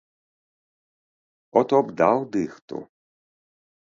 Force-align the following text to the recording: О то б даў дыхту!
О 1.61 1.65
то 1.73 1.77
б 1.91 1.93
даў 2.03 2.17
дыхту! 2.37 2.85